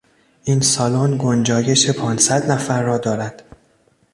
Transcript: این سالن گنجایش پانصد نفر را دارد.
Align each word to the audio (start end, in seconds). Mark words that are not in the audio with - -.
این 0.43 0.59
سالن 0.61 1.17
گنجایش 1.17 1.89
پانصد 1.89 2.51
نفر 2.51 2.83
را 2.83 2.97
دارد. 2.97 3.43